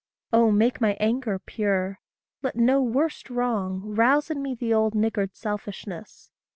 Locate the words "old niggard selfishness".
4.73-6.31